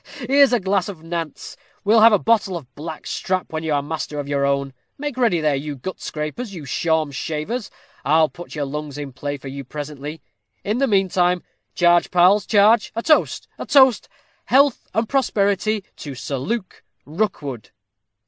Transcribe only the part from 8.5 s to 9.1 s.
your lungs